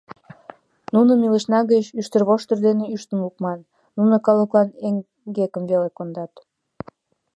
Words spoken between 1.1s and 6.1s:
илышна гыч ӱштервоштыр дене ӱштын лукман, нуно калыклан эҥгекым веле